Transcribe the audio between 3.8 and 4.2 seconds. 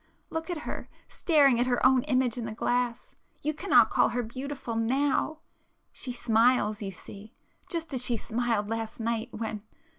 call